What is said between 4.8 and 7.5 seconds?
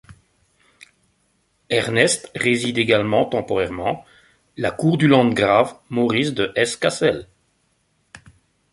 du landgrave Maurice de Hesse-Cassel.